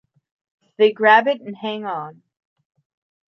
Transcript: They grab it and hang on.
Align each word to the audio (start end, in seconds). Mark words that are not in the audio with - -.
They 0.77 0.91
grab 0.93 1.27
it 1.27 1.41
and 1.41 1.55
hang 1.55 1.85
on. 1.85 2.23